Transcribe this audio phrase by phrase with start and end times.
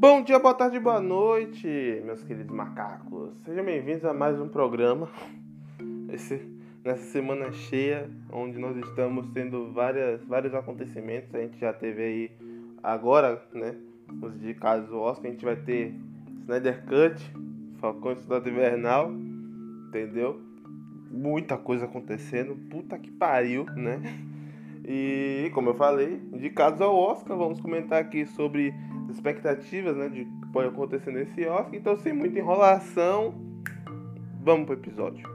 [0.00, 1.66] Bom dia, boa tarde, boa noite,
[2.04, 3.34] meus queridos macacos.
[3.44, 5.08] Sejam bem-vindos a mais um programa.
[6.12, 6.46] Esse,
[6.84, 11.34] nessa semana cheia, onde nós estamos tendo várias, vários acontecimentos.
[11.34, 12.30] A gente já teve aí
[12.82, 13.74] agora, né?
[14.20, 15.94] Os indicados ao Oscar, a gente vai ter
[16.42, 17.32] Snyder Cut,
[17.78, 19.10] Falcão Estudado Invernal,
[19.88, 20.49] entendeu?
[21.10, 24.00] Muita coisa acontecendo, puta que pariu, né?
[24.86, 28.72] E como eu falei, indicados ao Oscar, vamos comentar aqui sobre
[29.10, 31.74] expectativas, né, de que pode acontecer nesse Oscar.
[31.74, 33.34] Então, sem muita enrolação,
[34.40, 35.28] vamos pro episódio.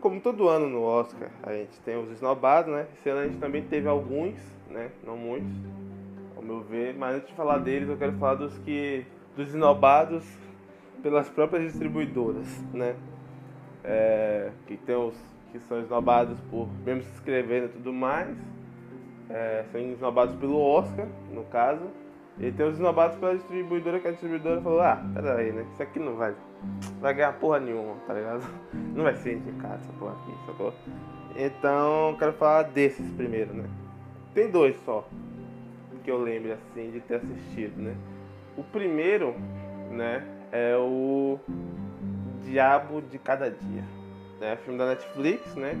[0.00, 2.86] Como todo ano no Oscar, a gente tem os esnobados, né?
[2.94, 4.36] Esse ano a gente também teve alguns,
[4.70, 4.90] né?
[5.04, 5.50] Não muitos,
[6.46, 6.94] meu ver.
[6.96, 9.04] Mas antes de falar deles, eu quero falar dos que
[9.36, 10.24] dos esnobados
[11.02, 12.96] pelas próprias distribuidoras, né?
[13.86, 15.14] é, que tem os
[15.52, 18.36] que são esnobados por mesmo se inscrevendo e tudo mais,
[19.30, 21.84] é, são esnobados pelo Oscar, no caso,
[22.38, 25.64] e tem os esnobados pela distribuidora, que a distribuidora falou, ah, peraí, né?
[25.72, 26.34] Isso aqui não vai,
[27.00, 28.44] vai ganhar porra nenhuma, tá ligado?
[28.94, 30.72] Não vai ser indicado essa porra aqui, sacou?
[31.36, 33.68] Então, quero falar desses primeiro, né?
[34.34, 35.06] Tem dois só,
[36.06, 37.96] que eu lembro, assim, de ter assistido, né?
[38.56, 39.34] O primeiro,
[39.90, 41.36] né, é o
[42.44, 43.82] Diabo de Cada Dia.
[44.40, 45.72] É filme da Netflix, né?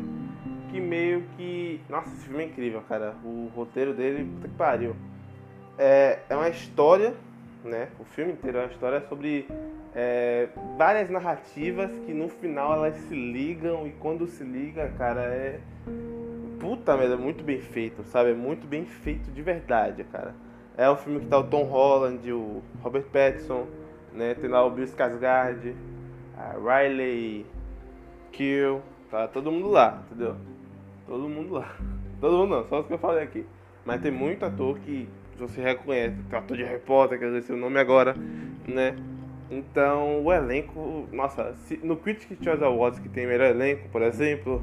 [0.70, 1.80] Que meio que.
[1.88, 3.14] Nossa, esse filme é incrível, cara.
[3.22, 4.96] O roteiro dele, puta que pariu.
[5.78, 7.14] É, é uma história,
[7.62, 7.88] né?
[8.00, 9.46] O filme inteiro é uma história sobre
[9.94, 15.60] é, várias narrativas que no final elas se ligam e quando se liga, cara, é.
[16.66, 18.32] Puta merda, é muito bem feito, sabe?
[18.32, 20.34] É muito bem feito de verdade, cara.
[20.76, 23.68] É um filme que tá o Tom Holland, o Robert Pattinson,
[24.12, 24.34] né?
[24.34, 25.76] Tem lá o Bill Skarsgård,
[26.36, 27.46] a Riley,
[28.32, 30.34] Kill, tá todo mundo lá, entendeu?
[31.06, 31.76] Todo mundo lá.
[32.20, 33.46] Todo mundo não, só os que eu falei aqui.
[33.84, 36.16] Mas tem muito ator que você reconhece.
[36.28, 38.16] Tem ator de Harry Potter, que eu sei o nome agora,
[38.66, 38.96] né?
[39.48, 44.60] Então, o elenco, nossa, se, no Critics' Choice Awards que tem melhor elenco, por exemplo,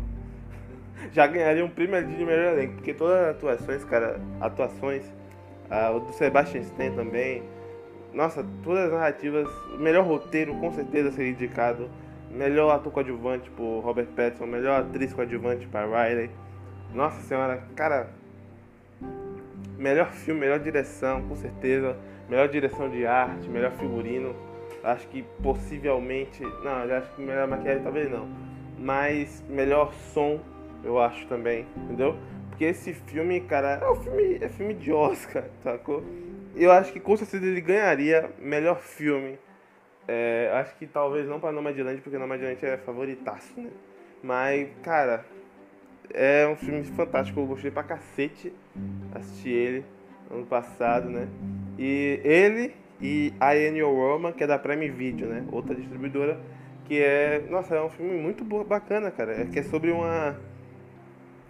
[1.11, 5.03] já ganharia um prêmio de melhor elenco, porque todas as atuações, cara, atuações,
[5.95, 7.43] o do Sebastian Stan também,
[8.13, 9.47] nossa, todas as narrativas,
[9.79, 11.89] melhor roteiro com certeza seria indicado,
[12.29, 16.29] melhor ator coadjuvante por Robert Pattinson, melhor atriz coadjuvante para Riley.
[16.93, 18.09] Nossa senhora, cara,
[19.77, 21.97] melhor filme, melhor direção, com certeza,
[22.29, 24.35] melhor direção de arte, melhor figurino.
[24.83, 28.27] Acho que possivelmente, não, acho que melhor maquiagem talvez não,
[28.77, 30.39] mas melhor som,
[30.83, 32.15] eu acho também, entendeu?
[32.49, 36.03] Porque esse filme, cara, é um filme, é filme de Oscar, sacou?
[36.55, 39.39] eu acho que com certeza ele ganharia melhor filme.
[40.07, 43.69] É, acho que talvez não para Nomadland, porque Nomadland é favoritaço, né?
[44.21, 45.25] Mas, cara,
[46.13, 47.39] é um filme fantástico.
[47.39, 48.53] Eu gostei pra cacete.
[49.13, 49.85] Assisti ele
[50.29, 51.27] ano passado, né?
[51.77, 55.45] E ele e a Ennio Roma, que é da Prime Video, né?
[55.51, 56.39] Outra distribuidora.
[56.85, 57.43] Que é.
[57.49, 59.41] Nossa, é um filme muito bacana, cara.
[59.41, 60.37] É que é sobre uma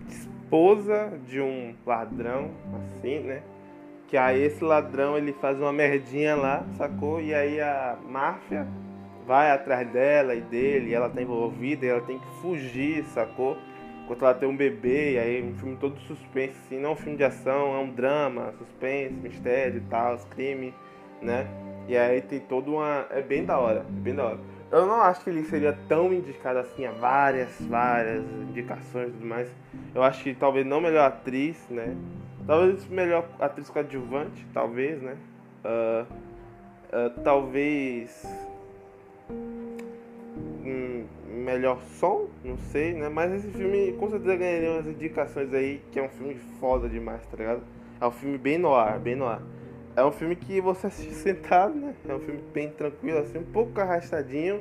[0.08, 3.41] esposa de um ladrão, assim, né?
[4.08, 7.19] Que aí esse ladrão ele faz uma merdinha lá, sacou?
[7.19, 8.68] E aí a máfia
[9.25, 13.58] vai atrás dela e dele, e ela tá envolvida e ela tem que fugir, sacou?
[14.03, 16.96] Enquanto ela tem um bebê, e aí um filme todo suspense, assim, não é um
[16.96, 20.74] filme de ação, é um drama, suspense, mistério e tal, crime,
[21.22, 21.47] né?
[21.88, 23.08] E aí tem todo uma.
[23.09, 24.40] É bem da hora, é bem da hora.
[24.73, 29.28] Eu não acho que ele seria tão indicado assim a várias, várias indicações e tudo
[29.28, 29.47] mais.
[29.94, 31.95] Eu acho que talvez não melhor atriz, né?
[32.47, 35.16] Talvez melhor atriz coadjuvante, talvez, né?
[35.63, 36.11] Uh,
[36.89, 38.25] uh, talvez
[40.66, 43.09] um melhor som, não sei, né?
[43.09, 47.23] Mas esse filme com certeza ganharia umas indicações aí, que é um filme foda demais,
[47.28, 47.61] tá ligado?
[48.01, 49.44] É um filme bem no ar, bem no ar.
[49.96, 51.94] É um filme que você assiste sentado, né?
[52.09, 54.59] É um filme bem tranquilo, assim, um pouco arrastadinho,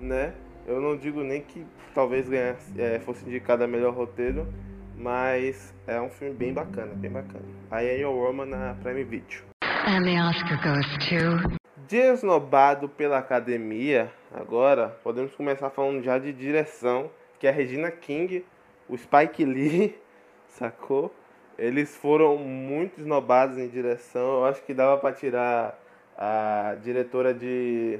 [0.00, 0.34] né?
[0.66, 1.64] Eu não digo nem que
[1.94, 4.52] talvez ganhasse, é, fosse indicado a melhor roteiro,
[4.96, 7.44] mas é um filme bem bacana, bem bacana.
[7.70, 9.44] Aí é Your Woman na Prime Video.
[9.62, 11.56] And the Oscar goes to...
[11.86, 18.44] Desnobado pela academia, agora podemos começar falando já de direção, que é a Regina King,
[18.88, 19.96] o Spike Lee,
[20.48, 21.14] sacou?
[21.58, 24.38] Eles foram muito esnobados em direção.
[24.38, 25.78] Eu acho que dava para tirar
[26.16, 27.98] a diretora de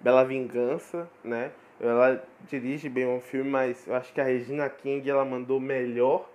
[0.00, 1.50] Bela Vingança, né?
[1.80, 6.28] Ela dirige bem um filme, mas eu acho que a Regina King ela mandou melhor,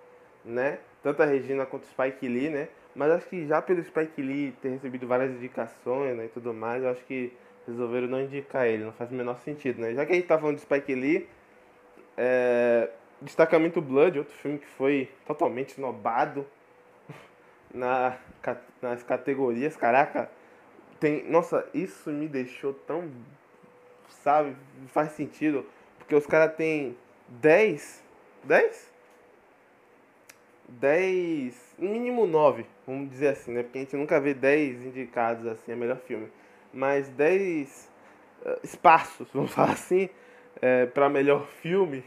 [0.44, 0.78] né?
[1.02, 2.68] Tanto a Regina quanto o Spike Lee, né?
[2.96, 6.82] Mas acho que já pelo Spike Lee ter recebido várias indicações né, e tudo mais,
[6.82, 7.30] eu acho que
[7.66, 9.92] resolveram não indicar ele, não faz o menor sentido, né?
[9.94, 11.28] Já que a gente tá falando de Spike Lee,
[12.16, 12.88] é...
[13.20, 16.46] Destacamento Blood, outro filme que foi totalmente snobado
[17.72, 18.18] na,
[18.82, 20.30] nas categorias, caraca,
[21.00, 23.10] tem, nossa, isso me deixou tão,
[24.08, 24.56] sabe,
[24.88, 25.66] faz sentido,
[25.98, 26.96] porque os caras têm
[27.28, 28.02] 10,
[28.44, 28.96] 10?
[30.68, 35.72] 10, mínimo 9, vamos dizer assim, né, porque a gente nunca vê 10 indicados assim,
[35.72, 36.28] é melhor filme,
[36.72, 37.90] mas 10
[38.44, 40.08] uh, eh, espaços, vamos falar assim,
[40.60, 42.02] é, para melhor filme,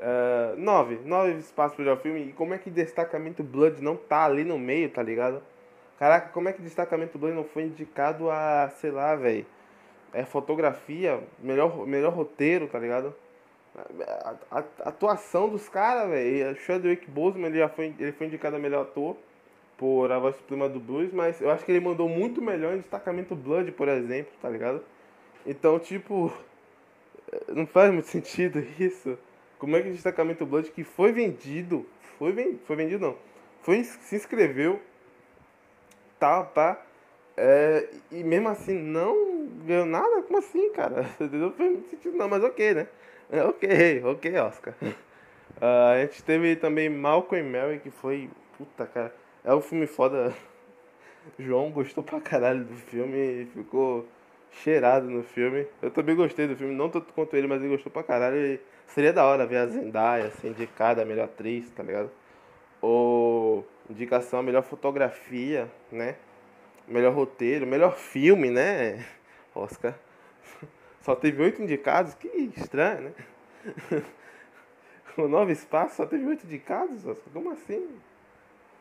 [0.00, 0.98] Uh, nove.
[1.04, 2.28] Nove espaços para o filme.
[2.28, 5.42] E como é que Destacamento Blood não tá ali no meio, tá ligado?
[5.98, 9.44] Caraca, como é que Destacamento Blood não foi indicado a, sei lá, velho.
[10.14, 13.14] É fotografia, melhor, melhor roteiro, tá ligado?
[13.76, 16.56] A, a, a atuação dos caras, velho.
[16.56, 19.16] Chadwick Boseman ele já foi, ele foi indicado a melhor ator
[19.76, 22.78] por A Voz Suprema do Blues, mas eu acho que ele mandou muito melhor em
[22.78, 24.82] Destacamento Blood, por exemplo, tá ligado?
[25.46, 26.32] Então, tipo,
[27.48, 29.18] não faz muito sentido isso.
[29.60, 31.86] Como é que o destacamento Blood que foi vendido,
[32.18, 33.16] foi, ven, foi vendido não,
[33.62, 34.80] foi, se inscreveu,
[36.18, 36.82] tá, tá,
[37.36, 40.22] é, e mesmo assim não ganhou nada?
[40.22, 41.06] Como assim, cara?
[41.20, 42.86] Não foi muito sentido não, mas ok, né?
[43.30, 44.74] É, ok, ok, Oscar.
[44.82, 44.92] Uh,
[45.94, 48.28] a gente teve também Malcolm e Mary, que foi,
[48.58, 49.14] puta, cara,
[49.44, 50.34] é um filme foda.
[51.38, 54.06] João gostou pra caralho do filme e ficou
[54.52, 55.66] cheirado no filme.
[55.80, 58.36] Eu também gostei do filme, não tanto quanto ele, mas ele gostou pra caralho.
[58.36, 58.60] E
[58.94, 62.10] seria da hora ver a Zendaya ser indicada a melhor atriz, tá ligado?
[62.80, 66.16] Ou indicação a melhor fotografia, né?
[66.86, 69.04] Melhor roteiro, melhor filme, né?
[69.54, 69.94] Oscar.
[71.02, 73.12] Só teve oito indicados, que estranho, né?
[75.16, 77.32] o Novo Espaço só teve oito indicados, Oscar?
[77.32, 77.88] Como assim?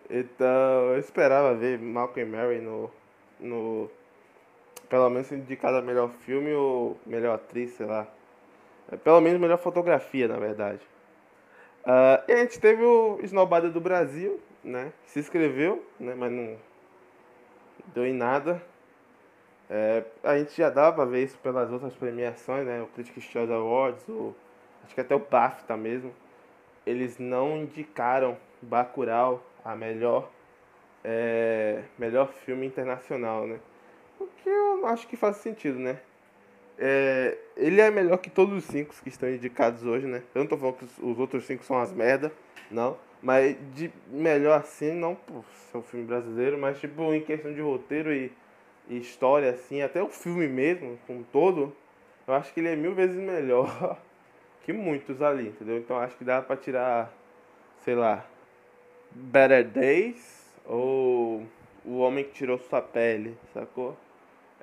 [0.09, 2.89] Então, eu esperava ver Malcolm Mary no,
[3.39, 3.89] no
[4.89, 8.07] pelo menos indicada a melhor filme ou melhor atriz, sei lá.
[8.91, 10.81] É, pelo menos melhor fotografia, na verdade.
[11.85, 14.91] Uh, e a gente teve o Snobada do Brasil, né?
[15.05, 16.13] Se inscreveu, né?
[16.15, 16.57] Mas não
[17.93, 18.61] deu em nada.
[19.69, 22.81] É, a gente já dava pra ver isso pelas outras premiações, né?
[22.81, 24.35] O Critics' Choice Awards, o,
[24.83, 26.13] acho que até o BAFTA mesmo.
[26.85, 30.29] Eles não indicaram Bacurau a melhor,
[31.03, 33.59] é, melhor filme internacional, né?
[34.19, 35.99] O que eu acho que faz sentido, né?
[36.81, 40.23] É, ele é melhor que todos os cinco que estão indicados hoje, né?
[40.33, 42.31] Eu não tô falando que os outros cinco são as merda,
[42.71, 42.97] não.
[43.21, 47.59] Mas de melhor assim, não por ser um filme brasileiro, mas tipo em questão de
[47.59, 48.31] roteiro e,
[48.87, 51.75] e história, assim, até o filme mesmo, como todo,
[52.25, 53.99] eu acho que ele é mil vezes melhor
[54.63, 55.77] que muitos ali, entendeu?
[55.77, 57.13] Então acho que dá pra tirar,
[57.83, 58.25] sei lá,
[59.11, 61.43] Better Days ou
[61.83, 63.97] O Homem que Tirou Sua Pele, sacou?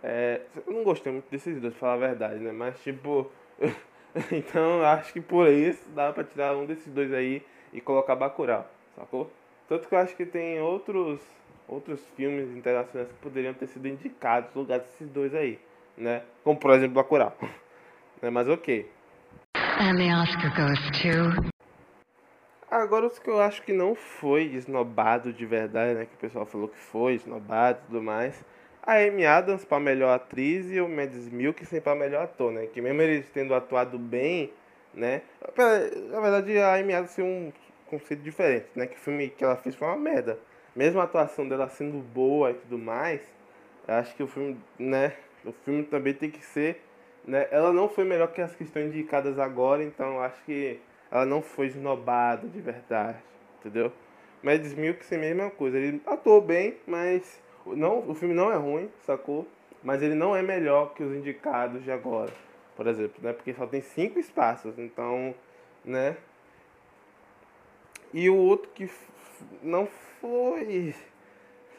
[0.02, 2.52] É, eu não gostei muito desses dois, pra falar a verdade, né?
[2.52, 3.30] Mas, tipo.
[4.32, 8.68] então, acho que por isso dá pra tirar um desses dois aí e colocar Bacurau,
[8.94, 9.30] sacou?
[9.68, 11.20] Tanto que eu acho que tem outros,
[11.66, 15.58] outros filmes internacionais que poderiam ter sido indicados no lugar desses dois aí,
[15.96, 16.22] né?
[16.44, 17.36] Como, por exemplo, Bacurau.
[18.22, 18.30] né?
[18.30, 18.88] Mas, ok.
[19.56, 21.56] And the Oscar goes to...
[22.70, 26.06] Agora, os que eu acho que não foi esnobado de verdade, né?
[26.06, 28.44] Que o pessoal falou que foi esnobado e tudo mais
[28.86, 32.66] a Amy Adams para melhor atriz e o Mads Mikkelsen para melhor ator, né?
[32.66, 34.52] Que mesmo eles tendo atuado bem,
[34.94, 35.22] né?
[36.10, 37.52] Na verdade, a Amy Adams tem um
[37.86, 38.86] conceito diferente, né?
[38.86, 40.38] Que o filme que ela fez foi uma merda.
[40.74, 43.20] Mesmo a atuação dela sendo boa e tudo mais,
[43.88, 45.12] acho que o filme, né?
[45.44, 46.80] O filme também tem que ser,
[47.26, 47.48] né?
[47.50, 50.78] Ela não foi melhor que as que estão indicadas agora, então acho que
[51.10, 53.18] ela não foi esnobada de verdade,
[53.58, 53.92] entendeu?
[54.42, 57.40] Mads Mikkelsen, mesma coisa, ele atuou bem, mas
[57.74, 59.46] não, o filme não é ruim, sacou?
[59.82, 62.32] Mas ele não é melhor que os indicados de agora,
[62.76, 63.32] por exemplo, né?
[63.32, 65.34] Porque só tem cinco espaços, então,
[65.84, 66.16] né?
[68.12, 68.88] E o outro que
[69.62, 69.86] não
[70.20, 70.94] foi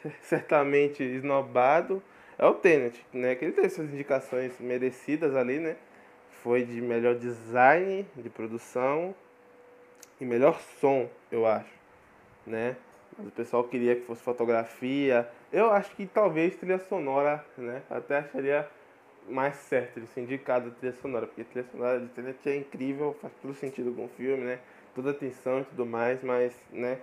[0.22, 2.02] certamente esnobado
[2.38, 3.34] é o Tenet, né?
[3.34, 5.76] Que ele teve suas indicações merecidas ali, né?
[6.42, 9.14] Foi de melhor design de produção
[10.20, 11.72] e melhor som, eu acho,
[12.46, 12.76] né?
[13.16, 15.28] Mas o pessoal queria que fosse fotografia.
[15.50, 17.82] Eu acho que talvez trilha sonora, né?
[17.88, 18.68] Até acharia
[19.26, 22.56] mais certo de ser indicado a trilha sonora, porque a trilha sonora de Tenet é
[22.56, 24.58] incrível, faz todo sentido com o filme, né?
[24.94, 26.98] Toda atenção e tudo mais, mas, né?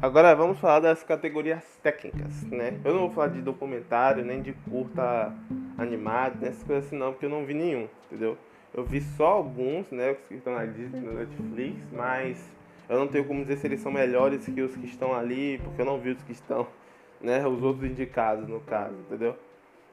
[0.00, 2.80] Agora vamos falar das categorias técnicas, né?
[2.82, 5.34] Eu não vou falar de documentário, nem de curta
[5.76, 8.38] animado, nessas coisas assim não, porque eu não vi nenhum, entendeu?
[8.74, 12.56] Eu vi só alguns, né, os que estão na Disney, na Netflix, mas
[12.88, 15.80] eu não tenho como dizer se eles são melhores que os que estão ali, porque
[15.80, 16.66] eu não vi os que estão,
[17.20, 19.36] né, os outros indicados no caso, entendeu?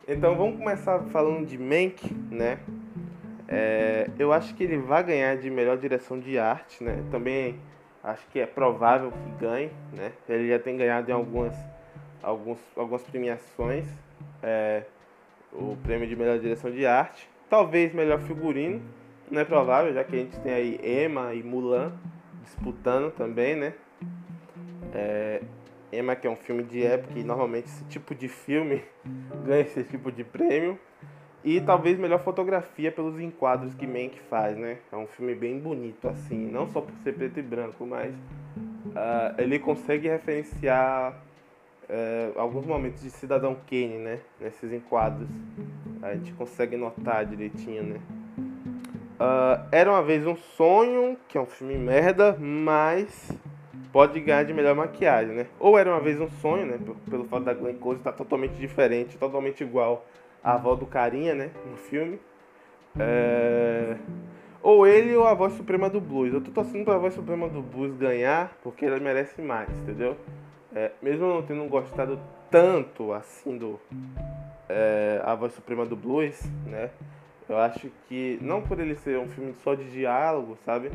[0.08, 2.60] Então vamos começar falando de Mank, né?
[3.48, 7.03] É, eu acho que ele vai ganhar de melhor direção de arte, né?
[7.10, 7.60] Também
[8.03, 10.12] acho que é provável que ganhe, né?
[10.29, 11.55] Ele já tem ganhado em algumas,
[12.22, 13.86] alguns, algumas premiações
[14.46, 14.84] é,
[15.51, 17.27] o prêmio de melhor direção de arte.
[17.49, 18.81] Talvez melhor figurino,
[19.29, 21.93] não é provável, já que a gente tem aí Emma e Mulan
[22.43, 23.73] disputando também, né?
[24.93, 25.41] É,
[25.91, 28.83] Emma, que é um filme de época, e normalmente esse tipo de filme
[29.45, 30.79] ganha esse tipo de prêmio.
[31.43, 34.79] E talvez melhor fotografia pelos enquadros que Mank faz, né?
[34.91, 39.39] É um filme bem bonito, assim, não só por ser preto e branco, mas uh,
[39.39, 41.21] ele consegue referenciar
[41.87, 44.19] uh, alguns momentos de Cidadão Kane, né?
[44.41, 45.29] Nesses enquadros.
[46.05, 48.00] A gente consegue notar direitinho, né?
[49.19, 53.31] Uh, Era uma vez um sonho, que é um filme merda, mas
[53.91, 55.47] pode ganhar de melhor maquiagem, né?
[55.59, 56.79] Ou Era uma vez um sonho, né?
[57.09, 60.05] Pelo fato da Glenn Close estar totalmente diferente, totalmente igual
[60.43, 61.50] a avó do carinha, né?
[61.71, 62.19] No filme.
[63.00, 63.95] É...
[64.62, 66.31] Ou ele ou a voz suprema do blues.
[66.31, 70.15] Eu tô torcendo pra voz suprema do blues ganhar porque ela merece mais, entendeu?
[70.75, 72.19] É, mesmo não tendo gostado
[72.51, 73.79] tanto assim do
[74.69, 76.89] é, A Voz Suprema do Blues, né?
[77.48, 80.91] Eu acho que, não por ele ser um filme só de diálogo, sabe?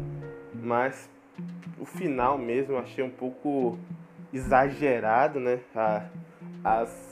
[0.55, 1.09] Mas
[1.79, 3.79] o final mesmo eu achei um pouco
[4.33, 5.61] exagerado, né?
[5.75, 6.05] A,
[6.65, 7.11] as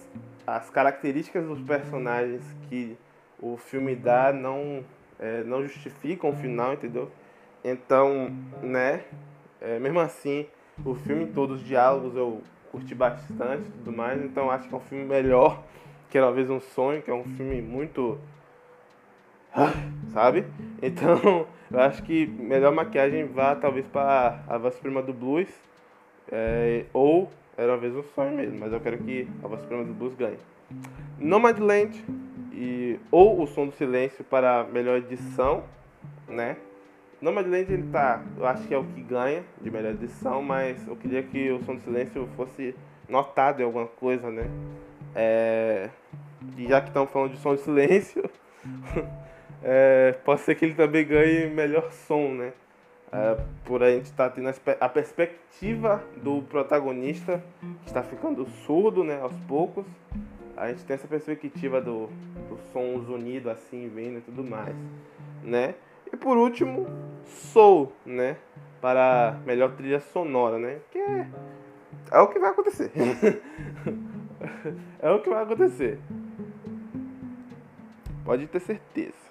[0.48, 2.96] as características dos personagens que
[3.38, 4.82] o filme dá não,
[5.18, 7.10] é, não justificam o final, entendeu?
[7.62, 9.04] Então, né,
[9.60, 10.46] é, mesmo assim,
[10.82, 12.40] o filme todo, os diálogos eu
[12.72, 15.62] curti bastante tudo mais, então acho que é um filme melhor
[16.10, 18.18] que Era Vez Um Sonho, que é um filme muito...
[20.12, 20.44] sabe?
[20.82, 25.48] Então, eu acho que melhor maquiagem vá talvez para a voz prima do blues,
[26.30, 29.84] é, ou era uma vez um sonho mesmo, mas eu quero que a voz suprema
[29.84, 30.38] do blues ganhe.
[31.18, 32.04] Nomadland
[32.52, 35.64] e ou o som do silêncio para melhor edição,
[36.28, 36.56] né?
[37.20, 40.94] Nomadland ele tá, eu acho que é o que ganha de melhor edição, mas eu
[40.94, 42.76] queria que o som do silêncio fosse
[43.08, 44.48] notado em alguma coisa, né?
[45.20, 45.90] É,
[46.56, 48.22] e já que estamos falando de som do silêncio,
[49.64, 52.52] é, pode ser que ele também ganhe melhor som, né?
[53.10, 54.48] É, por a gente estar tá tendo
[54.80, 57.42] a perspectiva do protagonista
[57.82, 59.84] que está ficando surdo, né, aos poucos.
[60.56, 62.06] A gente tem essa perspectiva do,
[62.48, 64.76] do sons unidos assim, vindo e tudo mais,
[65.42, 65.74] né?
[66.12, 66.86] E por último,
[67.24, 68.36] Soul, né?
[68.80, 70.78] Para melhor trilha sonora, né?
[70.92, 71.26] Que é,
[72.12, 72.92] é o que vai acontecer.
[75.00, 75.98] é o que vai acontecer.
[78.24, 79.28] Pode ter certeza.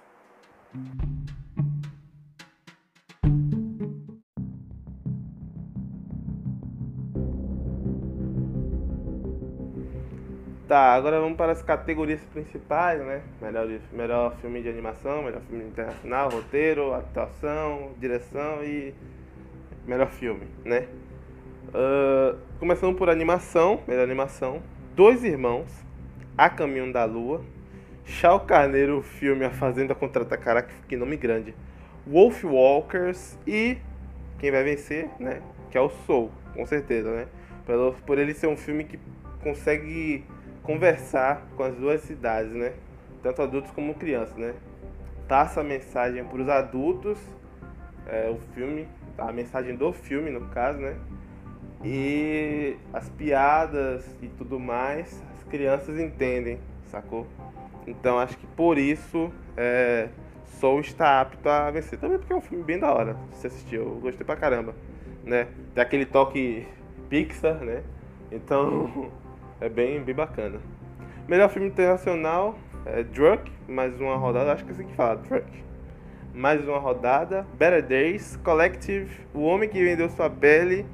[10.67, 13.21] Tá, agora vamos para as categorias principais, né?
[13.41, 18.93] Melhor, melhor filme de animação, melhor filme internacional, roteiro, atuação, direção e
[19.85, 20.89] melhor filme, né?
[21.69, 24.61] Uh, começando por animação, melhor animação,
[24.97, 25.67] Dois Irmãos,
[26.35, 27.45] A Caminho da Lua,
[28.03, 31.53] Chau Carneiro, o filme A Fazenda Contra-Atacar, caraca, que nome grande,
[32.07, 33.77] Wolf Walkers e
[34.39, 35.43] quem vai vencer, né?
[35.69, 37.27] Que é o Soul, com certeza, né?
[37.63, 38.99] Por, por ele ser um filme que
[39.43, 40.25] consegue
[40.63, 42.73] conversar com as duas cidades, né?
[43.21, 44.55] Tanto adultos como crianças, né?
[45.27, 47.19] Passa a mensagem para os adultos,
[48.07, 50.97] é, o filme, a mensagem do filme no caso, né?
[51.83, 57.27] E as piadas e tudo mais, as crianças entendem, sacou?
[57.85, 60.09] Então acho que por isso é,
[60.59, 61.99] Soul está apto a vencer.
[61.99, 64.75] Também porque é um filme bem da hora, se assistiu, eu gostei pra caramba,
[65.23, 65.47] né?
[65.73, 66.67] Tem aquele toque
[67.09, 67.83] Pixar, né?
[68.31, 69.11] Então
[69.59, 70.59] É bem, bem bacana.
[71.27, 72.55] Melhor filme internacional
[72.85, 75.47] é Drunk, mais uma rodada, acho que é assim que fala, Drunk.
[76.31, 80.85] Mais uma rodada, Better Days, Collective, O Homem que Vendeu Sua Pele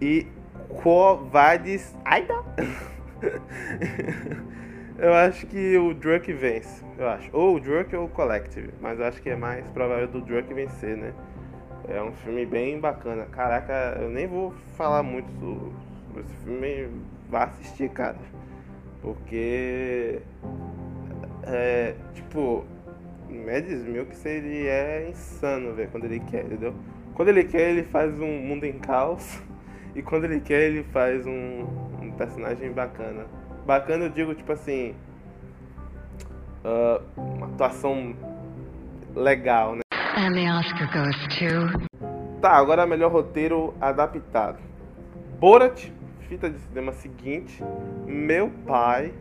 [0.00, 0.26] e
[0.82, 1.94] Covades.
[2.04, 2.34] Aida!
[4.98, 7.30] eu acho que o Drunk vence, eu acho.
[7.32, 10.96] Ou o Drunk ou o Collective, mas acho que é mais provável do Drunk vencer,
[10.96, 11.12] né?
[11.88, 13.26] É um filme bem bacana.
[13.26, 15.72] Caraca, eu nem vou falar muito
[16.06, 16.88] sobre esse filme
[17.28, 18.16] vá assistir, cara.
[19.00, 20.20] Porque.
[21.44, 21.94] É.
[22.14, 22.64] Tipo.
[23.28, 26.72] Mads Milks ele é insano, velho, quando ele quer, entendeu?
[27.12, 29.42] Quando ele quer, ele faz um mundo em caos.
[29.96, 31.66] E quando ele quer, ele faz um,
[32.02, 33.24] um personagem bacana.
[33.64, 34.94] Bacana, eu digo, tipo assim.
[36.62, 38.14] Uh, uma atuação
[39.14, 39.80] legal, né?
[40.18, 41.88] And the Oscar goes to.
[42.42, 44.58] Tá, agora melhor roteiro adaptado.
[45.40, 45.90] Borat,
[46.28, 47.64] fita de cinema seguinte,
[48.06, 49.14] Meu Pai,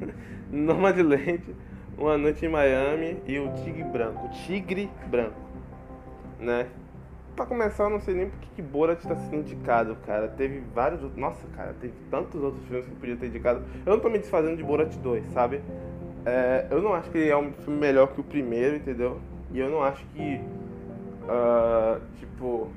[0.50, 1.54] Nomadland,
[1.98, 4.26] Uma Noite em Miami e o Tigre Branco.
[4.30, 5.36] Tigre Branco,
[6.40, 6.66] né?
[7.34, 10.28] Pra começar, eu não sei nem porque que Borat tá sendo indicado, cara.
[10.28, 11.00] Teve vários.
[11.16, 13.64] Nossa, cara, teve tantos outros filmes que podia ter indicado.
[13.84, 15.60] Eu não tô me desfazendo de Borat 2, sabe?
[16.24, 19.20] É, eu não acho que ele é um filme melhor que o primeiro, entendeu?
[19.50, 20.40] E eu não acho que.
[21.24, 22.70] Uh, tipo.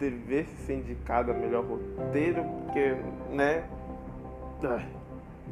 [0.00, 2.96] Devesse ser indicado a melhor roteiro, porque,
[3.30, 3.64] né?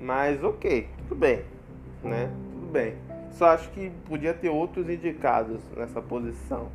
[0.00, 1.44] Mas ok, tudo bem,
[2.02, 2.28] né?
[2.52, 2.96] Tudo bem.
[3.30, 6.68] Só acho que podia ter outros indicados nessa posição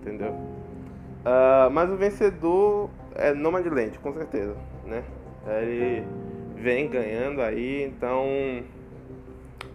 [0.00, 0.32] entendeu?
[0.32, 5.04] Uh, mas o vencedor é Nomadland, com certeza, né?
[5.46, 6.04] Ele
[6.56, 8.26] vem ganhando aí, então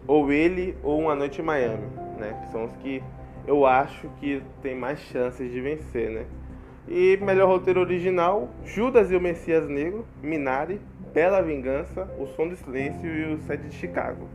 [0.07, 2.47] ou ele ou Uma Noite em Miami, né?
[2.51, 3.01] São os que
[3.47, 6.25] eu acho que tem mais chances de vencer, né?
[6.87, 10.79] E melhor roteiro original, Judas e o Messias Negro, Minari,
[11.13, 14.27] Bela Vingança, O Som do Silêncio e o Sete de Chicago.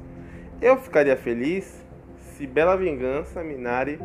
[0.60, 1.84] Eu ficaria feliz
[2.18, 4.00] se Bela Vingança, Minari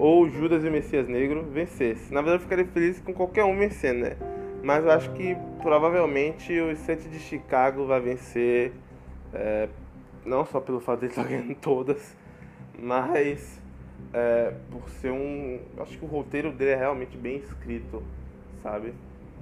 [0.00, 2.12] ou Judas e o Messias Negro vencesse.
[2.12, 4.16] Na verdade, eu ficaria feliz com qualquer um vencendo, né?
[4.62, 8.72] Mas eu acho que provavelmente o Sete de Chicago vai vencer,
[9.34, 9.68] é,
[10.24, 12.16] não só pelo fato de ele estar ganhando todas,
[12.78, 13.60] mas
[14.14, 15.60] é, por ser um.
[15.78, 18.02] Acho que o roteiro dele é realmente bem escrito,
[18.62, 18.94] sabe?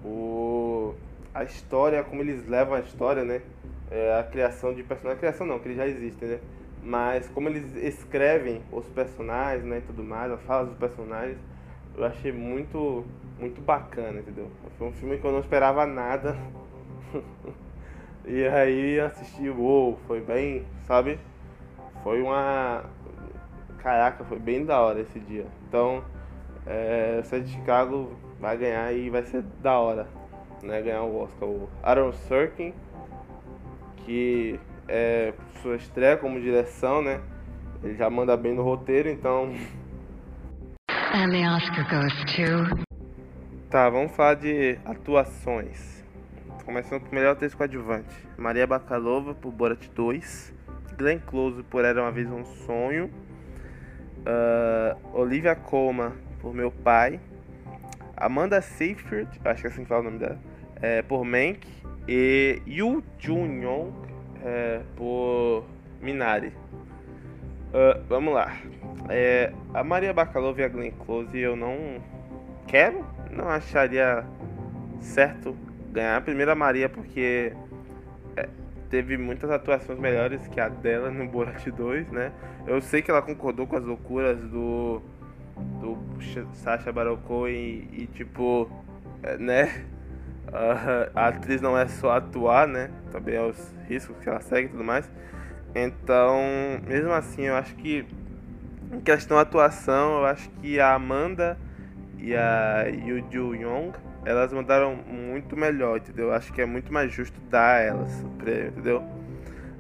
[0.05, 0.93] O,
[1.33, 3.43] a história, como eles levam a história, né?
[3.93, 5.19] É, a criação de personagens.
[5.19, 6.39] A criação não, que eles já existem, né?
[6.83, 11.39] Mas como eles escrevem os personagens, né, e tudo mais, as falas dos personagens,
[11.97, 13.05] eu achei muito
[13.39, 14.51] muito bacana, entendeu?
[14.77, 16.37] Foi um filme que eu não esperava nada.
[18.27, 21.19] e aí assisti, uou, foi bem, sabe?
[22.03, 22.85] Foi uma
[23.79, 25.47] caraca, foi bem da hora esse dia.
[25.69, 26.03] Então,
[26.67, 30.07] é, o Set de Chicago vai ganhar e vai ser da hora,
[30.63, 31.49] né, ganhar o Oscar.
[31.49, 32.75] O Aaron Sorkin,
[34.05, 34.59] que
[34.89, 37.21] é, sua estreia como direção, né?
[37.83, 39.53] Ele já manda bem no roteiro, então.
[41.15, 42.87] And the Oscar goes to.
[43.71, 46.03] Tá, vamos falar de atuações.
[46.65, 48.15] Começando com o melhor texto coadjuvante.
[48.37, 50.55] Maria Bakalova por Borat 2.
[50.97, 53.11] Glenn Close por Era Uma Vez Um Sonho.
[54.19, 57.21] Uh, Olivia Colman por Meu Pai.
[58.17, 60.39] Amanda Seyfried, acho que é assim que fala o nome dela,
[60.83, 61.61] é, por Mank.
[62.09, 64.08] E Yu Jun Yong
[64.45, 65.65] é, por
[66.01, 66.49] Minari.
[67.69, 68.57] Uh, vamos lá.
[69.09, 72.03] É, a Maria Bakalova e a Glenn Close eu não
[72.67, 74.25] quero, não acharia
[75.01, 75.57] certo
[75.93, 76.17] ganhar.
[76.17, 77.53] A primeira Maria porque
[78.37, 78.49] é,
[78.91, 82.33] teve muitas atuações melhores que a dela no Borat 2, né?
[82.67, 85.03] Eu sei que ela concordou com as loucuras do
[85.81, 85.99] do
[86.53, 88.71] Sacha Baron e, e tipo,
[89.23, 89.85] é, né?
[91.15, 92.91] A atriz não é só atuar, né?
[93.11, 95.11] Também é os riscos que ela segue e tudo mais.
[95.75, 96.41] Então,
[96.87, 98.05] mesmo assim, eu acho que
[98.93, 101.59] em questão atuação, eu acho que a Amanda
[102.19, 103.93] e a Yu Ju Young,
[104.25, 106.27] elas mandaram muito melhor, entendeu?
[106.27, 109.03] Eu acho que é muito mais justo dar a elas o prêmio, entendeu?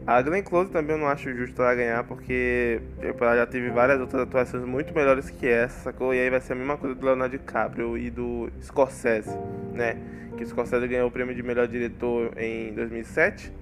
[0.07, 4.01] A Glenn Close também eu não acho justo ela ganhar, porque ela já teve várias
[4.01, 6.15] outras atuações muito melhores que essa, sacou?
[6.15, 9.37] E aí vai ser a mesma coisa do Leonardo DiCaprio e do Scorsese,
[9.75, 9.99] né?
[10.39, 13.53] Que Scorsese ganhou o prêmio de melhor diretor em 2007.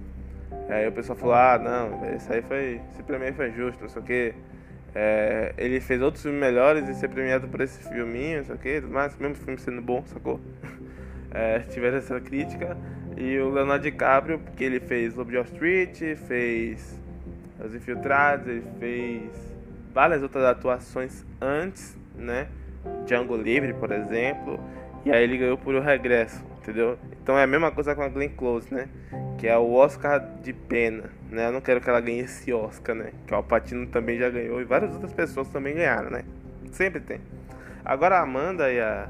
[0.69, 3.89] Aí o pessoal falou, ah, não, esse aí foi, esse prêmio aí foi justo, não
[3.89, 4.35] sei o que.
[4.95, 8.59] É, ele fez outros filmes melhores e ser premiado por esse filminho, não sei o
[8.59, 10.41] que, mas mesmo filme sendo bom, sacou?
[11.29, 12.79] É, tiveram essa crítica.
[13.15, 16.99] E o Leonardo DiCaprio, porque ele fez Lobo de Wall Street, fez
[17.63, 19.31] Os Infiltrados, ele fez
[19.93, 22.49] várias outras atuações antes, né?
[23.05, 24.59] Django Livre, por exemplo.
[25.05, 26.99] E aí ele ganhou por O Regresso, entendeu?
[27.23, 28.89] Então é a mesma coisa com a Glenn Close, né?
[29.39, 31.47] Que é o Oscar de pena, né?
[31.47, 33.13] Eu não quero que ela ganhe esse Oscar, né?
[33.27, 36.25] Que o Alpatino também já ganhou e várias outras pessoas também ganharam, né?
[36.73, 37.21] Sempre tem.
[37.85, 39.09] Agora a Amanda e a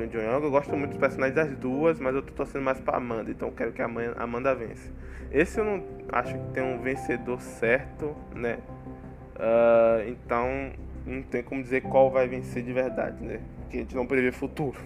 [0.00, 2.80] o John Young, eu gosto muito dos personagens das duas, mas eu tô torcendo mais
[2.80, 4.90] pra Amanda, então eu quero que a Amanda vence.
[5.30, 8.58] Esse eu não acho que tem um vencedor certo, né?
[9.36, 10.72] Uh, então
[11.06, 13.40] não tem como dizer qual vai vencer de verdade, né?
[13.60, 14.78] Porque a gente não prevê futuro.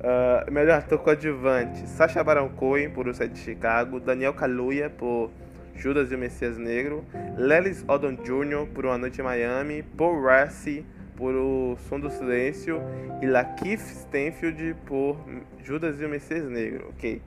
[0.00, 5.30] Uh, melhor ator coadjuvante: Sacha Baron Cohen por O Sete de Chicago, Daniel Kaluuya por
[5.74, 7.04] Judas e o Messias Negro,
[7.36, 8.66] Lelis Odom Jr.
[8.74, 10.86] por Uma Noite em Miami, Paul Rassi
[11.16, 12.80] por O Som do Silêncio
[13.20, 15.18] e Lakeith Stanfield por
[15.62, 17.20] Judas e o Messias Negro, ok?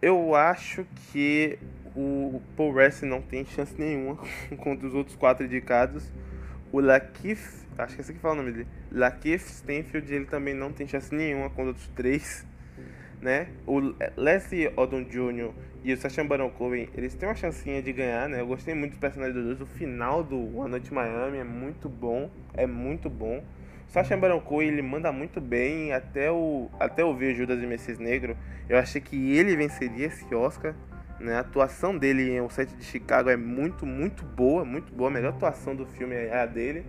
[0.00, 1.58] Eu acho que
[1.94, 4.16] o Paul Rest não tem chance nenhuma
[4.56, 6.10] contra os outros quatro indicados.
[6.72, 8.68] O Lakeith, acho que é assim que fala o nome dele.
[8.90, 12.46] Lakeith Stanfield, ele também não tem chance nenhuma contra os outros três.
[13.20, 13.48] Né?
[13.66, 13.80] O
[14.16, 15.50] Leslie Odom Jr.
[15.82, 18.40] e o Sacha Baron Cohen, eles têm uma chancinha de ganhar, né?
[18.40, 19.60] Eu gostei muito dos personagens dos dois.
[19.60, 23.42] O final do One Night Miami é muito bom, é muito bom.
[23.88, 25.92] O Sacha Baron Cohen, ele manda muito bem.
[25.92, 28.36] Até o até eu ver Judas e Messias Negro,
[28.68, 30.76] eu achei que ele venceria esse Oscar.
[31.18, 31.34] Né?
[31.34, 35.10] A atuação dele em O Set de Chicago é muito, muito boa, muito boa.
[35.10, 36.84] A melhor atuação do filme é a dele.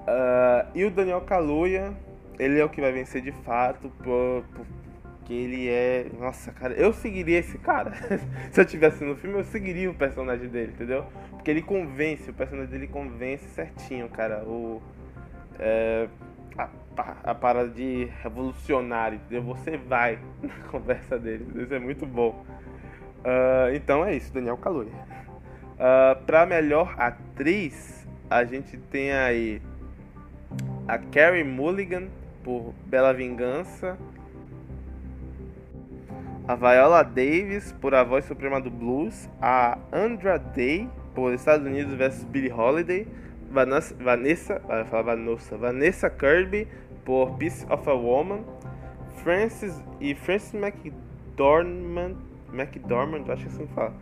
[0.00, 1.94] Uh, e o Daniel Kaluuya,
[2.38, 6.06] ele é o que vai vencer de fato, porque ele é.
[6.18, 7.92] Nossa, cara, eu seguiria esse cara.
[8.50, 11.04] Se eu tivesse no filme, eu seguiria o personagem dele, entendeu?
[11.30, 14.42] Porque ele convence, o personagem dele convence certinho, cara.
[14.44, 14.82] O.
[15.58, 16.08] É,
[16.58, 16.68] a,
[17.24, 19.42] a parada de revolucionário, entendeu?
[19.54, 22.44] Você vai na conversa dele, isso é muito bom.
[23.20, 24.92] Uh, então é isso, Daniel Kaluuya.
[24.92, 29.62] Uh, pra melhor atriz, a gente tem aí
[30.90, 32.08] a Carrie Mulligan
[32.42, 33.96] por Bela Vingança,
[36.48, 41.94] a Viola Davis por A Voz Suprema do Blues, a Andra Day por Estados Unidos
[41.94, 43.06] vs Billie Holiday,
[43.52, 46.66] Vanessa, Vanessa, Vanessa, Vanessa Kirby
[47.04, 48.42] por Piece of a Woman,
[49.22, 52.16] Francis e Francis McDormand
[52.52, 53.94] McDormand, acho que assim fala,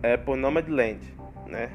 [0.00, 1.00] é por Nomadland,
[1.48, 1.70] né?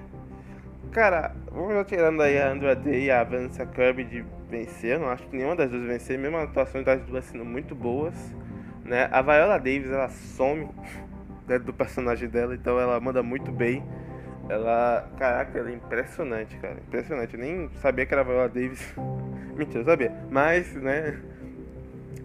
[0.92, 5.08] Cara, vamos já tirando aí a Andra Day e a Vanessa Kirby de vencer, não
[5.08, 8.14] acho que nenhuma das duas vencer, mesmo a atuação das duas sendo muito boas,
[8.84, 9.08] né?
[9.10, 10.68] A Viola Davis, ela some
[11.48, 13.82] né, do personagem dela, então ela manda muito bem.
[14.50, 17.36] Ela, caraca, ela é impressionante, cara, impressionante.
[17.36, 18.94] Eu nem sabia que era a Viola Davis.
[19.56, 20.12] Mentira, eu sabia.
[20.30, 21.18] Mas, né,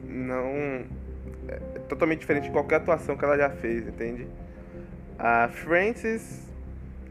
[0.08, 0.84] não
[1.46, 4.26] é totalmente diferente de qualquer atuação que ela já fez, entende?
[5.16, 6.45] A Frances,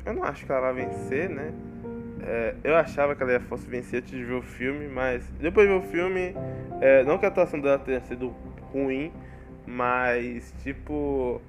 [0.05, 1.53] eu não acho que ela vai vencer, né?
[2.23, 5.67] É, eu achava que ela ia fosse vencer antes de ver o filme, mas depois
[5.67, 6.35] de ver o filme,
[6.81, 8.33] é, não que a atuação dela tenha sido
[8.71, 9.11] ruim,
[9.65, 11.41] mas tipo,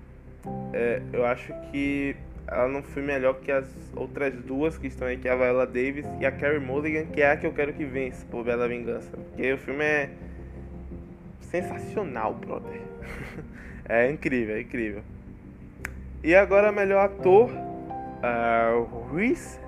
[0.73, 2.17] é, eu acho que
[2.47, 5.67] ela não foi melhor que as outras duas que estão aí, que é a Viola
[5.67, 8.69] Davis e a Carrie Mulligan, que é a que eu quero que vença por Bela
[8.69, 9.11] Vingança.
[9.11, 10.11] Porque o filme é
[11.41, 12.81] sensacional, brother.
[13.89, 15.03] é incrível, é incrível.
[16.23, 17.51] E agora, melhor ator:
[18.23, 19.61] uh, Riz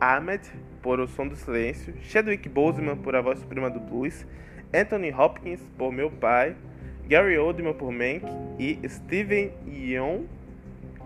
[0.00, 0.42] Ahmed
[0.82, 4.26] por O Som do Silêncio, Chadwick Boseman por A Voz Suprema do Blues,
[4.74, 6.56] Anthony Hopkins por Meu Pai,
[7.08, 8.24] Gary Oldman por Mank
[8.58, 10.26] e Steven Yeun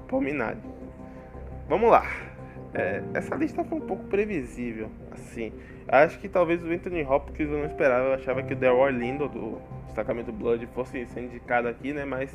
[0.08, 0.58] por Minari.
[1.68, 2.06] Vamos lá.
[2.72, 5.52] É, essa lista foi um pouco previsível, assim.
[5.88, 8.08] Acho que talvez o Anthony Hopkins eu não esperava.
[8.08, 12.04] Eu achava que o Daryl Lindo do destacamento Blood fosse ser indicado aqui, né?
[12.04, 12.30] Mas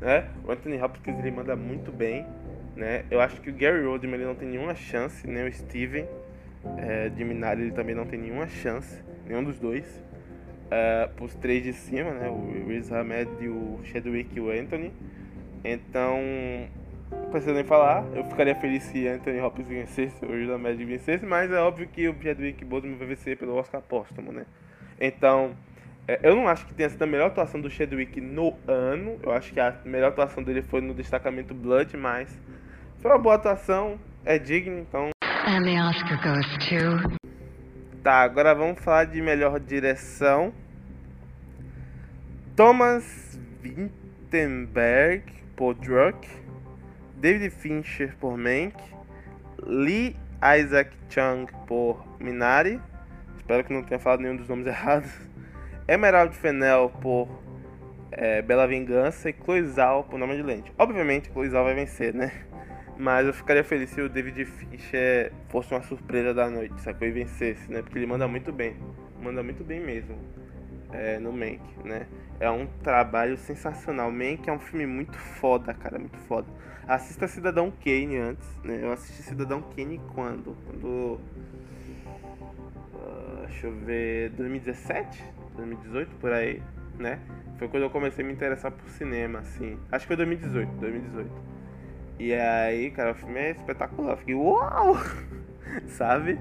[0.00, 2.26] né, o Anthony Hopkins ele manda muito bem,
[2.76, 3.04] né?
[3.10, 6.06] Eu acho que o Gary Oldman ele não tem nenhuma chance, nem o Steven
[6.78, 10.02] é, de Minari ele também não tem nenhuma chance, nenhum dos dois.
[10.70, 12.28] É, os três de cima, né?
[12.28, 14.92] O Riz Ahmed o Chadwick e o Anthony.
[15.62, 16.18] Então,
[17.10, 18.04] não precisa nem falar.
[18.14, 22.08] Eu ficaria feliz se Anthony Hopkins vencesse, o Riz Ahmed vencesse, mas é óbvio que
[22.08, 24.46] o Chadwick Boseman vai vencer pelo Oscar póstumo, né?
[24.98, 25.54] Então,
[26.08, 29.18] é, eu não acho que tenha sido a melhor atuação do Chadwick no ano.
[29.22, 32.40] Eu acho que a melhor atuação dele foi no destacamento Blood, mas
[33.02, 35.10] foi uma boa atuação, é digno, então.
[35.44, 37.18] And the Oscar goes to.
[38.00, 40.52] Tá, agora vamos falar de melhor direção.
[42.54, 45.24] Thomas Vinterberg
[45.56, 46.28] por Druck,
[47.16, 48.76] David Fincher por Mank,
[49.60, 50.16] Lee
[50.60, 52.80] Isaac Chung por Minari.
[53.36, 55.10] Espero que não tenha falado nenhum dos nomes errados.
[55.88, 57.28] Emerald Fennel por
[58.12, 60.72] é, Bela Vingança e Cloizal por Nome de Lente.
[60.78, 62.30] Obviamente, Cloizal vai vencer, né?
[63.02, 67.08] Mas eu ficaria feliz se o David Fincher fosse uma surpresa da noite, sacou?
[67.08, 67.82] E vencesse, né?
[67.82, 68.76] Porque ele manda muito bem.
[69.20, 70.16] Manda muito bem mesmo.
[70.92, 72.06] É, no Mank, né?
[72.38, 74.08] É um trabalho sensacional.
[74.12, 76.46] Mank é um filme muito foda, cara, muito foda.
[76.86, 78.78] Assista Cidadão Kane antes, né?
[78.80, 80.56] Eu assisti Cidadão Kane quando?
[80.64, 81.18] Quando.
[82.94, 84.30] Uh, deixa eu ver.
[84.30, 85.24] 2017?
[85.56, 86.62] 2018 por aí,
[87.00, 87.18] né?
[87.58, 89.76] Foi quando eu comecei a me interessar por cinema, assim.
[89.90, 91.51] Acho que foi 2018, 2018.
[92.18, 94.12] E aí, cara, o filme é espetacular.
[94.12, 94.96] Eu fiquei, uau!
[95.88, 96.38] Sabe?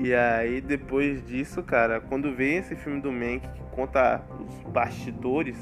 [0.00, 5.56] E aí, depois disso, cara, quando vem esse filme do Mank que conta os bastidores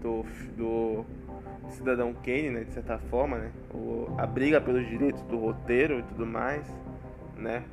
[0.00, 0.24] do,
[0.56, 1.04] do
[1.70, 6.02] Cidadão Kane, né, de certa forma, né, o, a briga pelos direitos do roteiro e
[6.04, 6.64] tudo mais,
[7.36, 7.64] né,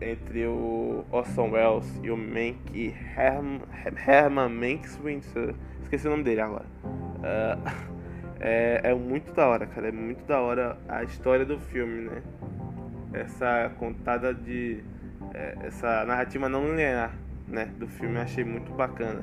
[0.00, 3.62] entre o Orson Welles e o Mank Herman,
[4.06, 5.34] Herman Mankiewicz,
[5.82, 6.66] esqueci o nome dele agora.
[6.84, 7.92] Uh,
[8.42, 9.88] É, é muito da hora, cara.
[9.88, 12.22] É muito da hora a história do filme, né?
[13.12, 14.82] Essa contada de.
[15.32, 17.14] É, essa narrativa não linear,
[17.46, 17.70] né?
[17.78, 19.20] Do filme eu achei muito bacana.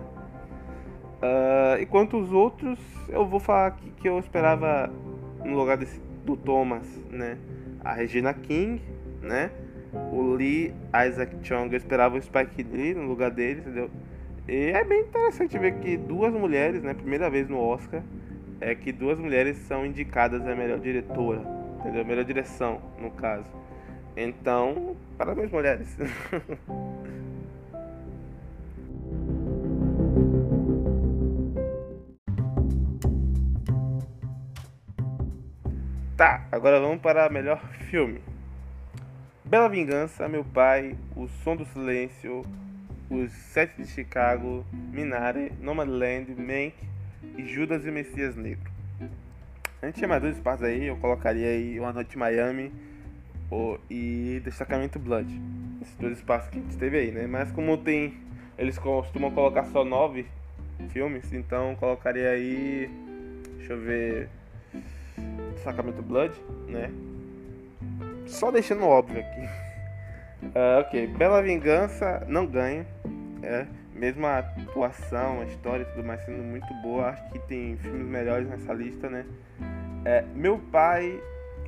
[1.21, 2.79] Uh, enquanto os outros,
[3.09, 4.89] eu vou falar aqui que eu esperava
[5.43, 7.37] no lugar desse, do Thomas, né?
[7.83, 8.81] A Regina King,
[9.21, 9.51] né?
[10.13, 10.73] O Lee
[11.07, 13.89] Isaac Chung, eu esperava o Spike Lee no lugar dele, entendeu?
[14.47, 16.93] E é bem interessante ver que duas mulheres, né?
[16.93, 18.01] Primeira vez no Oscar,
[18.61, 21.41] é que duas mulheres são indicadas a melhor diretora,
[21.79, 22.03] entendeu?
[22.05, 23.45] Melhor direção, no caso.
[24.15, 25.95] Então, parabéns, mulheres.
[36.17, 38.21] tá, agora vamos para melhor filme.
[39.45, 42.45] Bela Vingança, Meu Pai, O Som do Silêncio,
[43.09, 46.88] Os Sete de Chicago, Minari, Nomadland, Mank
[47.39, 48.69] e Judas e o Messias Negro.
[49.81, 52.73] A gente chama dois espaços aí, eu colocaria aí Uma Noite em Miami
[53.89, 55.41] e Destacamento Blood.
[55.81, 57.25] Esses dois espaços que a gente teve aí, né?
[57.27, 58.13] Mas como tem.
[58.57, 60.27] Eles costumam colocar só nove
[60.89, 62.89] filmes, então colocaria aí.
[63.57, 64.29] Deixa eu ver.
[65.53, 66.33] Destacamento Blood,
[66.67, 66.91] né?
[68.27, 69.41] Só deixando óbvio aqui.
[70.43, 72.85] Uh, ok, Bela Vingança não ganha.
[73.41, 73.65] É,
[73.99, 78.07] mesmo a atuação, a história e tudo mais sendo muito boa, acho que tem filmes
[78.07, 79.25] melhores nessa lista, né?
[80.05, 81.21] É, Meu Pai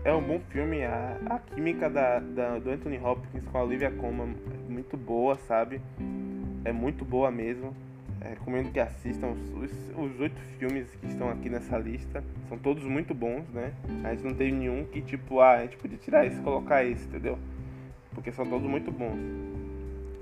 [0.05, 3.91] é um bom filme, a, a química da, da, do Anthony Hopkins com a Olivia
[3.91, 5.81] Colman é muito boa, sabe?
[6.63, 7.75] É muito boa mesmo.
[8.21, 9.33] É, recomendo que assistam
[9.97, 12.23] os oito filmes que estão aqui nessa lista.
[12.47, 13.73] São todos muito bons, né?
[14.03, 17.03] A gente não teve nenhum que, tipo, ah, a gente podia tirar esse colocar esse,
[17.07, 17.37] entendeu?
[18.13, 19.17] Porque são todos muito bons.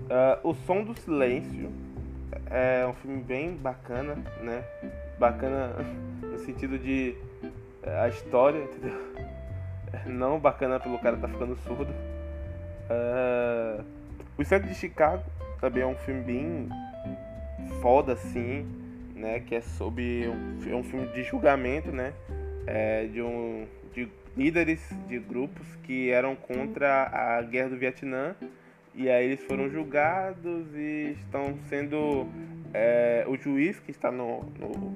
[0.09, 1.69] Uh, o Som do Silêncio
[2.49, 4.63] é um filme bem bacana, né?
[5.17, 5.75] Bacana
[6.21, 7.15] no sentido de
[7.83, 8.99] a história, entendeu?
[10.05, 11.91] Não bacana pelo cara tá ficando surdo.
[12.89, 13.83] Uh,
[14.37, 15.23] o Centro de Chicago
[15.59, 16.69] também é um filme bem
[17.81, 18.65] foda assim,
[19.15, 19.39] né?
[19.39, 22.13] Que é sobre um, é um filme de julgamento, né?
[22.65, 28.35] É, de um de líderes de grupos que eram contra a guerra do Vietnã
[28.99, 32.27] e aí eles foram julgados e estão sendo.
[32.73, 34.93] É, o juiz que está no, no,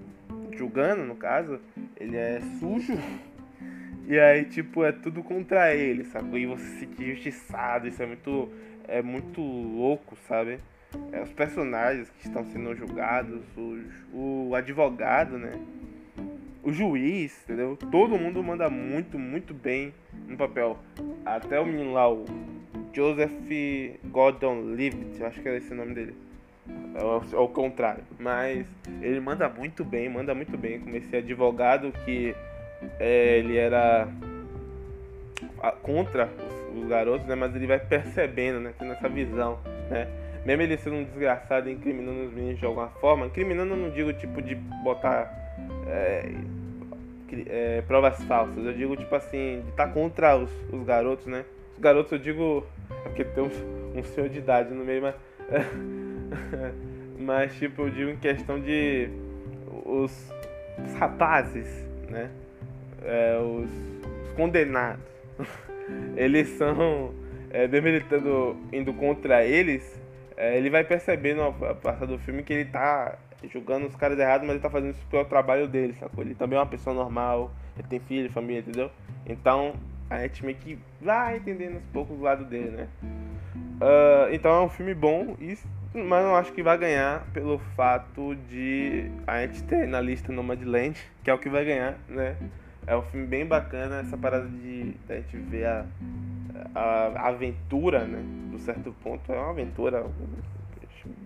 [0.52, 1.58] julgando, no caso,
[1.98, 2.94] ele é sujo.
[4.06, 6.40] E aí, tipo, é tudo contra ele, sabe?
[6.40, 8.50] E você se sentir injustiçado, isso é muito.
[8.86, 10.60] É muito louco, sabe?
[11.14, 15.54] É, os personagens que estão sendo julgados, o, o advogado, né?
[16.62, 17.78] O juiz, entendeu?
[17.78, 19.94] Todo mundo manda muito, muito bem
[20.28, 20.78] no papel.
[21.26, 22.26] Até o menino lá, o
[22.94, 23.32] Joseph
[24.06, 26.16] Gordon-Levitt, acho que era esse o nome dele.
[26.96, 28.04] É o, é o contrário.
[28.20, 28.68] Mas
[29.02, 30.80] ele manda muito bem, manda muito bem.
[30.80, 32.36] Como esse advogado que
[33.00, 34.08] é, ele era
[35.82, 36.30] contra
[36.76, 37.36] os, os, garotos, né?
[37.36, 38.74] Mas ele vai percebendo, né?
[38.78, 40.08] Tendo essa visão, né?
[40.46, 44.12] Mesmo ele sendo um desgraçado incriminando os meninos de alguma forma, incriminando eu não digo
[44.12, 45.34] tipo de botar
[45.88, 46.34] é,
[47.48, 51.46] é, provas falsas, eu digo tipo assim, de estar tá contra os, os garotos, né?
[51.74, 55.16] Os garotos eu digo é porque tem um, um senhor de idade no meio, mas.
[57.20, 59.10] mas, tipo, eu digo em questão de.
[59.86, 60.32] Os,
[60.84, 61.68] os rapazes,
[62.10, 62.30] né?
[63.04, 63.70] É, os,
[64.24, 65.04] os, condenados.
[66.16, 67.14] eles são.
[67.50, 70.02] É, demeritando, indo contra eles,
[70.36, 73.16] é, ele vai percebendo ao passar do filme que ele tá
[73.48, 76.24] julgando os caras errados, mas ele tá fazendo isso pelo trabalho dele, sacou?
[76.24, 78.90] Ele também é uma pessoa normal, ele tem filho, família, entendeu?
[79.26, 79.76] Então,
[80.14, 82.88] a gente meio que vai entendendo uns poucos o lado dele, né?
[83.04, 85.36] Uh, então é um filme bom,
[85.94, 90.98] mas não acho que vai ganhar pelo fato de a gente ter na lista Nomadland,
[91.24, 92.36] que é o que vai ganhar, né?
[92.86, 95.86] É um filme bem bacana, essa parada de, a gente ver a,
[96.76, 98.22] a, aventura, né?
[98.52, 100.06] Do certo ponto, é uma aventura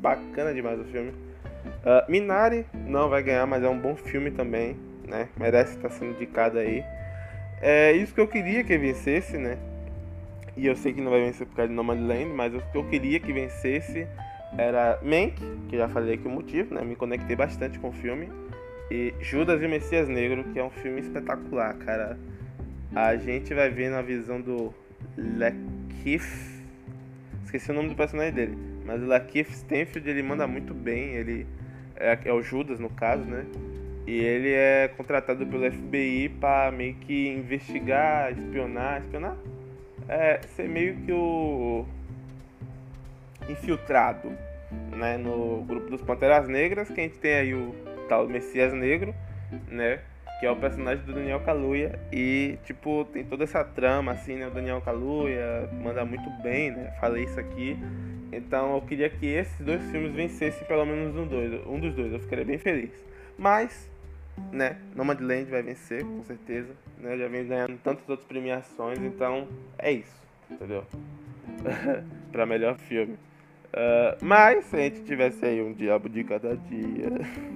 [0.02, 1.10] bacana demais o filme.
[1.10, 5.30] Uh, Minari não vai ganhar, mas é um bom filme também, né?
[5.38, 6.84] Merece estar sendo indicado aí.
[7.62, 9.58] É isso que eu queria que vencesse, né?
[10.56, 12.84] E eu sei que não vai vencer por causa de Nomadland, mas o que eu
[12.84, 14.08] queria que vencesse
[14.58, 15.36] era Mank,
[15.70, 16.82] que já falei aqui o motivo, né?
[16.84, 18.30] Me conectei bastante com o filme.
[18.90, 22.18] E Judas e o Messias Negro, que é um filme espetacular, cara.
[22.96, 24.74] A gente vai ver na visão do
[25.18, 26.64] Lakeith.
[27.44, 28.58] Esqueci o nome do personagem dele.
[28.86, 31.16] Mas o Lakeith Stanfield, ele manda muito bem.
[31.16, 31.46] Ele
[31.96, 33.46] é, é o Judas, no caso, né?
[34.08, 39.36] E ele é contratado pelo FBI para meio que investigar, espionar, espionar?
[40.08, 41.86] É, ser meio que o
[43.50, 44.32] infiltrado,
[44.96, 47.76] né, no grupo dos Panteras Negras, que a gente tem aí o
[48.08, 49.14] tal Messias Negro,
[49.68, 50.00] né,
[50.40, 54.48] que é o personagem do Daniel Kaluuya e tipo tem toda essa trama assim, né?
[54.48, 56.94] O Daniel Kaluuya manda muito bem, né?
[57.00, 57.78] Falei isso aqui.
[58.32, 62.14] Então eu queria que esses dois filmes vencessem pelo menos um, dois, um dos dois.
[62.14, 62.92] Eu ficaria bem feliz.
[63.38, 63.90] Mas,
[64.52, 64.78] né?
[64.96, 67.18] Nomadland vai vencer com certeza, né?
[67.18, 69.48] Já vem ganhando tantas outras premiações, então
[69.78, 70.86] é isso, entendeu?
[72.32, 73.14] para melhor filme.
[73.68, 77.12] Uh, mas se a gente tivesse aí um diabo de cada dia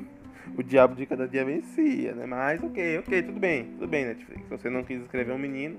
[0.58, 2.26] o diabo de cada dia vencia, né?
[2.26, 4.44] Mas ok, ok, tudo bem, tudo bem, Netflix.
[4.44, 5.78] Se você não quis escrever um menino.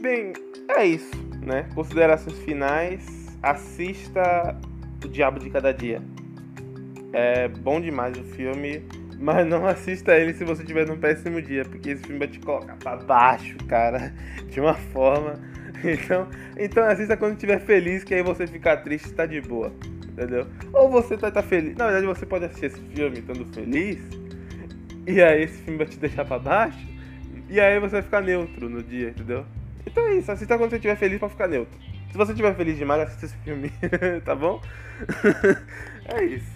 [0.00, 0.32] Bem,
[0.76, 1.66] é isso, né?
[1.74, 3.38] Considerações finais.
[3.42, 4.58] Assista
[5.04, 6.02] O Diabo de Cada Dia.
[7.12, 8.82] É bom demais o filme,
[9.18, 12.40] mas não assista ele se você tiver num péssimo dia, porque esse filme vai te
[12.40, 14.12] colocar pra baixo, cara,
[14.50, 15.34] de uma forma
[15.84, 19.72] Então, então assista quando estiver feliz, que aí você ficar triste tá de boa.
[20.08, 20.46] Entendeu?
[20.72, 21.76] Ou você tá, tá feliz.
[21.76, 23.98] Na verdade, você pode assistir esse filme estando feliz.
[25.06, 26.86] E aí esse filme vai te deixar pra baixo.
[27.50, 29.44] E aí você vai ficar neutro no dia, entendeu?
[29.86, 31.78] Então é isso, assista quando você estiver feliz pra ficar neutro.
[32.10, 33.70] Se você estiver feliz demais, assista esse filme,
[34.24, 34.60] tá bom?
[36.06, 36.55] é isso.